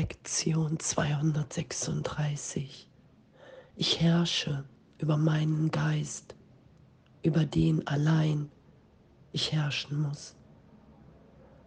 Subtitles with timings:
[0.00, 2.88] Lektion 236.
[3.76, 4.64] Ich herrsche
[4.96, 6.34] über meinen Geist,
[7.22, 8.50] über den allein
[9.32, 10.34] ich herrschen muss.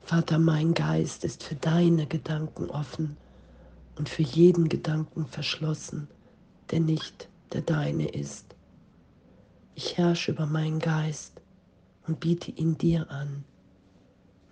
[0.00, 3.18] Vater, mein Geist ist für deine Gedanken offen
[3.96, 6.08] und für jeden Gedanken verschlossen,
[6.70, 8.56] der nicht der deine ist.
[9.74, 11.42] Ich herrsche über meinen Geist
[12.06, 13.44] und biete ihn dir an.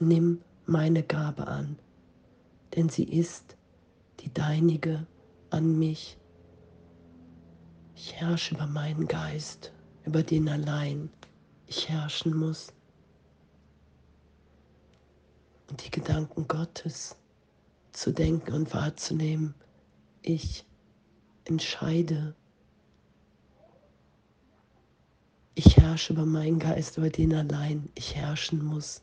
[0.00, 1.78] Nimm meine Gabe an,
[2.74, 3.56] denn sie ist
[4.20, 5.06] die deinige
[5.50, 6.16] an mich.
[7.94, 9.72] Ich herrsche über meinen Geist,
[10.04, 11.10] über den allein
[11.66, 12.72] ich herrschen muss.
[15.68, 17.16] Und die Gedanken Gottes
[17.92, 19.54] zu denken und wahrzunehmen,
[20.22, 20.64] ich
[21.44, 22.34] entscheide.
[25.54, 29.02] Ich herrsche über meinen Geist, über den allein ich herrschen muss.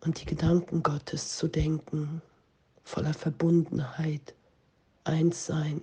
[0.00, 2.22] Und die Gedanken Gottes zu denken,
[2.84, 4.34] voller Verbundenheit,
[5.04, 5.82] eins sein,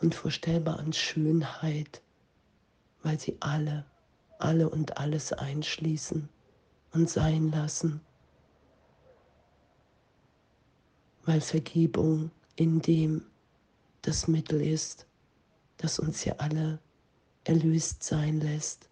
[0.00, 2.02] unvorstellbar an Schönheit,
[3.02, 3.84] weil sie alle,
[4.38, 6.28] alle und alles einschließen
[6.92, 8.00] und sein lassen,
[11.24, 13.24] weil Vergebung in dem
[14.02, 15.06] das Mittel ist,
[15.76, 16.80] das uns ja alle
[17.44, 18.88] erlöst sein lässt.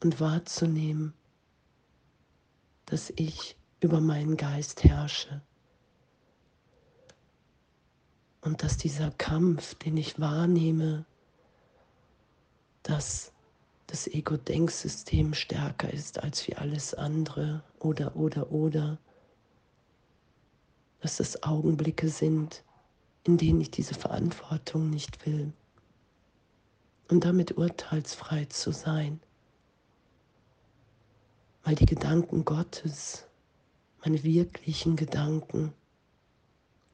[0.00, 1.12] Und wahrzunehmen,
[2.86, 5.40] dass ich über meinen Geist herrsche.
[8.40, 11.04] Und dass dieser Kampf, den ich wahrnehme,
[12.82, 13.32] dass
[13.88, 18.98] das Ego-Denksystem stärker ist als wie alles andere oder, oder, oder,
[21.00, 22.64] dass es Augenblicke sind,
[23.24, 25.52] in denen ich diese Verantwortung nicht will.
[27.08, 29.20] Und damit urteilsfrei zu sein,
[31.64, 33.27] weil die Gedanken Gottes,
[34.04, 35.72] meine wirklichen Gedanken,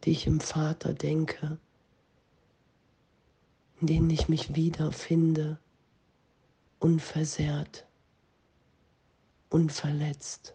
[0.04, 1.58] die ich im Vater denke,
[3.80, 5.58] in denen ich mich wiederfinde,
[6.78, 7.86] unversehrt,
[9.50, 10.54] unverletzt.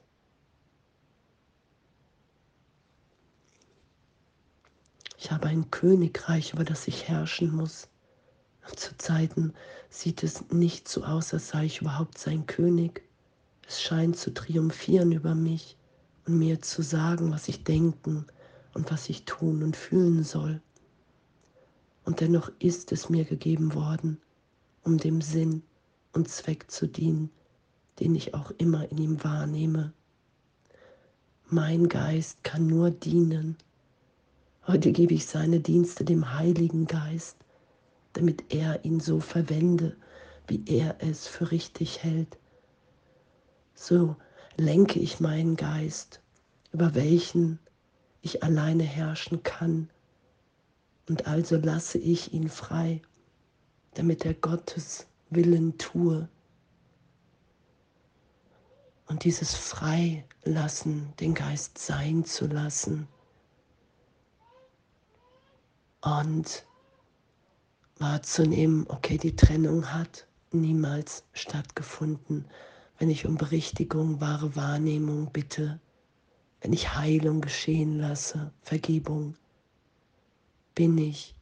[5.18, 7.90] Ich habe ein Königreich, über das ich herrschen muss.
[8.76, 9.54] Zu Zeiten
[9.90, 13.04] sieht es nicht so aus, als sei ich überhaupt sein König.
[13.68, 15.79] Es scheint zu triumphieren über mich
[16.38, 18.26] mir zu sagen, was ich denken
[18.74, 20.62] und was ich tun und fühlen soll.
[22.06, 24.20] Und dennoch ist es mir gegeben worden,
[24.84, 25.64] um dem Sinn
[26.14, 27.30] und Zweck zu dienen,
[28.00, 29.94] den ich auch immer in ihm wahrnehme.
[31.48, 33.58] Mein Geist kann nur dienen.
[34.68, 37.38] Heute gebe ich seine Dienste dem Heiligen Geist,
[38.14, 39.96] damit er ihn so verwende,
[40.48, 42.38] wie er es für richtig hält.
[43.74, 44.16] So
[44.60, 46.22] lenke ich meinen Geist,
[46.72, 47.60] über welchen
[48.22, 49.90] ich alleine herrschen kann.
[51.08, 53.02] Und also lasse ich ihn frei,
[53.96, 56.30] damit er Gottes Willen tue.
[59.08, 63.08] Und dieses Freilassen, den Geist sein zu lassen.
[66.02, 66.66] Und
[67.98, 72.46] wahrzunehmen, okay, die Trennung hat niemals stattgefunden.
[73.00, 75.80] Wenn ich um Berichtigung, wahre Wahrnehmung bitte,
[76.60, 79.38] wenn ich Heilung geschehen lasse, Vergebung,
[80.76, 81.34] bin ich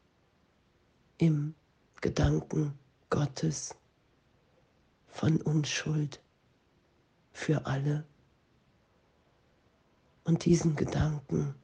[1.18, 1.56] im
[2.00, 2.78] Gedanken
[3.10, 3.74] Gottes
[5.08, 6.20] von Unschuld
[7.32, 8.06] für alle.
[10.22, 11.56] Und diesen Gedanken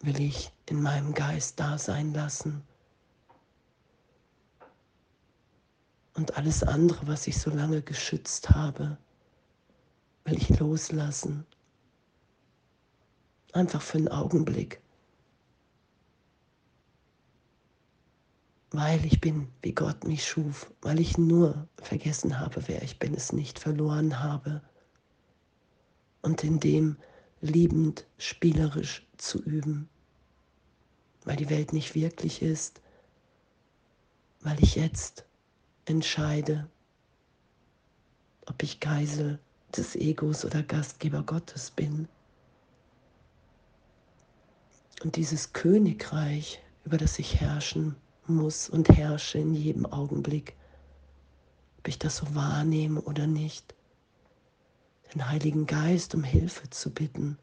[0.00, 2.62] will ich in meinem Geist da sein lassen.
[6.14, 8.96] Und alles andere, was ich so lange geschützt habe,
[10.24, 11.46] will ich loslassen.
[13.52, 14.80] Einfach für einen Augenblick.
[18.74, 23.14] weil ich bin, wie Gott mich schuf, weil ich nur vergessen habe, wer ich bin,
[23.14, 24.62] es nicht verloren habe
[26.22, 26.96] und in dem
[27.40, 29.88] liebend, spielerisch zu üben,
[31.24, 32.80] weil die Welt nicht wirklich ist,
[34.40, 35.24] weil ich jetzt
[35.84, 36.68] entscheide,
[38.46, 39.38] ob ich Geisel
[39.76, 42.08] des Egos oder Gastgeber Gottes bin.
[45.02, 50.56] Und dieses Königreich, über das ich herrschen muss und herrsche in jedem Augenblick,
[51.78, 53.74] ob ich das so wahrnehme oder nicht.
[55.12, 57.38] Den Heiligen Geist um Hilfe zu bitten.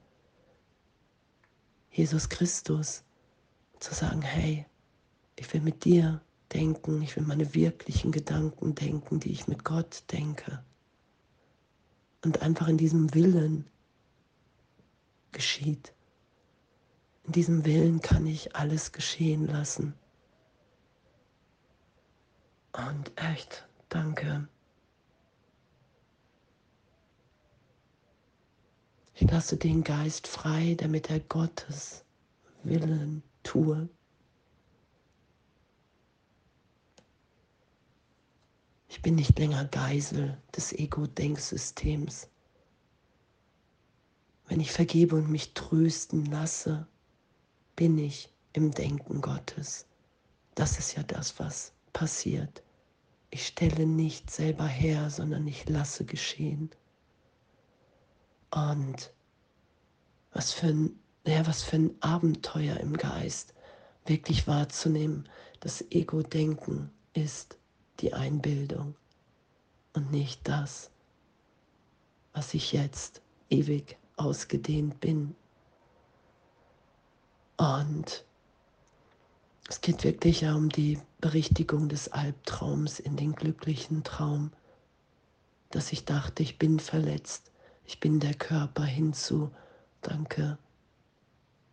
[1.92, 3.04] Jesus Christus
[3.80, 4.66] zu sagen, hey,
[5.36, 6.22] ich will mit dir
[6.54, 10.64] denken, ich will meine wirklichen Gedanken denken, die ich mit Gott denke.
[12.24, 13.66] Und einfach in diesem Willen
[15.32, 15.94] geschieht.
[17.24, 19.94] In diesem Willen kann ich alles geschehen lassen.
[22.74, 24.48] Und echt, danke.
[29.16, 32.04] Ich lasse den Geist frei, damit er Gottes
[32.64, 33.90] Willen tue.
[39.02, 42.30] Bin nicht länger Geisel des Ego-Denksystems.
[44.48, 46.86] Wenn ich vergebe und mich trösten lasse,
[47.76, 49.86] bin ich im Denken Gottes.
[50.54, 52.62] Das ist ja das, was passiert.
[53.32, 56.70] Ich stelle nicht selber her, sondern ich lasse geschehen.
[58.52, 59.12] Und
[60.34, 63.56] was für ein, ja, was für ein Abenteuer im Geist,
[64.06, 65.28] wirklich wahrzunehmen,
[65.62, 67.58] das Ego-Denken ist
[68.02, 68.96] die Einbildung
[69.94, 70.90] und nicht das,
[72.34, 75.36] was ich jetzt ewig ausgedehnt bin.
[77.58, 78.26] Und
[79.70, 84.52] es geht wirklich um die Berichtigung des Albtraums in den glücklichen Traum,
[85.70, 87.52] dass ich dachte, ich bin verletzt,
[87.86, 89.52] ich bin der Körper hinzu.
[90.02, 90.58] Danke,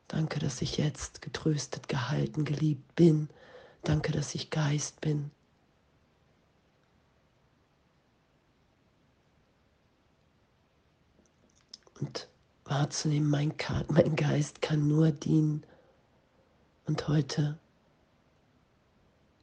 [0.09, 3.29] danke, dass ich jetzt getröstet, gehalten, geliebt bin.
[3.83, 5.31] Danke, dass ich Geist bin.
[12.01, 12.29] Und
[12.65, 13.55] wahrzunehmen, mein,
[13.89, 15.65] mein Geist kann nur dienen.
[16.87, 17.59] Und heute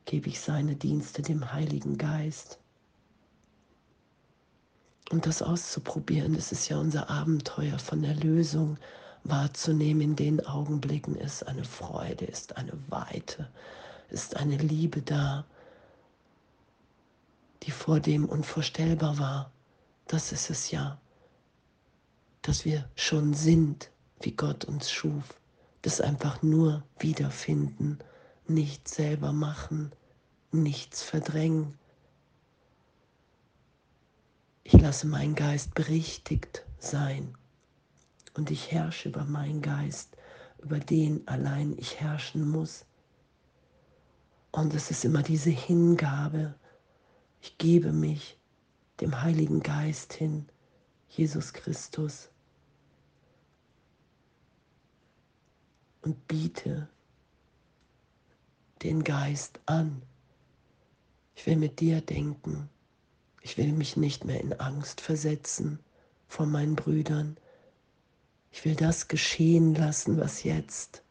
[0.05, 2.59] gebe ich seine Dienste dem Heiligen Geist.
[5.11, 8.77] Und das auszuprobieren, das ist ja unser Abenteuer von Erlösung
[9.23, 10.01] wahrzunehmen.
[10.01, 13.49] In den Augenblicken ist eine Freude, ist eine Weite,
[14.09, 15.45] ist eine Liebe da,
[17.63, 19.51] die vor dem unvorstellbar war.
[20.07, 20.99] Das ist es ja
[22.47, 23.89] dass wir schon sind,
[24.21, 25.39] wie Gott uns schuf.
[25.81, 27.99] Das einfach nur wiederfinden,
[28.47, 29.91] nicht selber machen,
[30.51, 31.77] nichts verdrängen.
[34.63, 37.35] Ich lasse meinen Geist berichtigt sein
[38.35, 40.15] und ich herrsche über meinen Geist,
[40.61, 42.85] über den allein ich herrschen muss.
[44.51, 46.55] Und es ist immer diese Hingabe.
[47.41, 48.39] Ich gebe mich
[49.01, 50.47] dem Heiligen Geist hin,
[51.09, 52.29] Jesus Christus.
[56.05, 56.87] Und biete
[58.83, 60.01] den Geist an.
[61.35, 62.69] Ich will mit dir denken.
[63.41, 65.79] Ich will mich nicht mehr in Angst versetzen
[66.27, 67.37] vor meinen Brüdern.
[68.51, 71.03] Ich will das geschehen lassen, was jetzt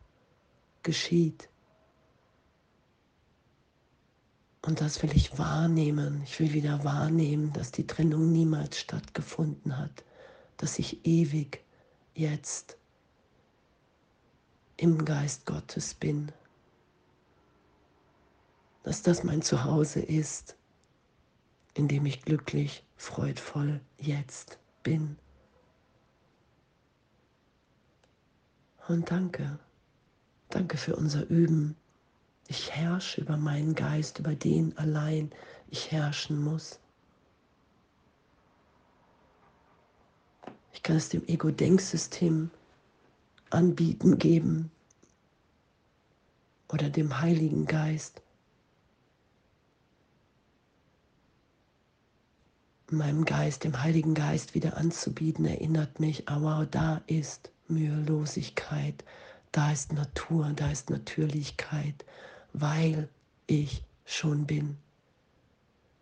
[0.82, 1.48] geschieht.
[4.62, 6.22] Und das will ich wahrnehmen.
[6.24, 10.04] Ich will wieder wahrnehmen, dass die Trennung niemals stattgefunden hat,
[10.56, 11.62] dass ich ewig
[12.14, 12.78] jetzt
[14.76, 16.32] im Geist Gottes bin.
[18.82, 20.56] Dass das mein Zuhause ist,
[21.74, 25.16] in dem ich glücklich, freudvoll jetzt bin.
[28.86, 29.58] Und danke,
[30.50, 31.76] danke für unser Üben.
[32.48, 35.30] Ich herrsche über meinen Geist, über den allein
[35.68, 36.78] ich herrschen muss.
[40.72, 42.50] Ich kann es dem Ego-Denksystem
[43.50, 44.70] anbieten, geben
[46.68, 48.22] oder dem Heiligen Geist.
[52.90, 59.04] meinem Geist, dem Heiligen Geist wieder anzubieten, erinnert mich, oh da ist Mühelosigkeit,
[59.52, 62.04] da ist Natur, da ist Natürlichkeit,
[62.52, 63.08] weil
[63.46, 64.76] ich schon bin.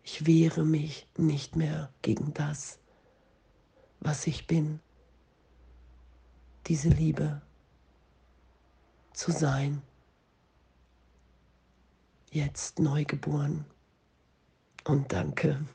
[0.03, 2.79] Ich wehre mich nicht mehr gegen das,
[3.99, 4.79] was ich bin
[6.67, 7.41] diese Liebe
[9.13, 9.81] zu sein,
[12.31, 13.65] jetzt neugeboren.
[14.85, 15.65] Und danke.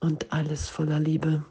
[0.00, 1.44] Und alles voller Liebe.